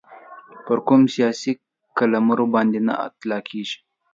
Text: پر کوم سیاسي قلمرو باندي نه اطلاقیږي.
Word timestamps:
پر 0.65 0.77
کوم 0.87 1.01
سیاسي 1.15 1.51
قلمرو 1.97 2.45
باندي 2.53 2.81
نه 2.87 2.93
اطلاقیږي. 3.07 3.77